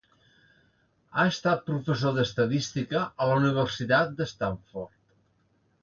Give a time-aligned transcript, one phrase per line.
[1.17, 5.01] Ha estat professor d'estadística a la Universitat de Stanford.